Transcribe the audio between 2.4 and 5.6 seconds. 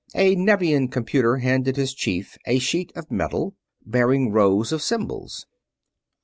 a sheet of metal, bearing rows of symbols.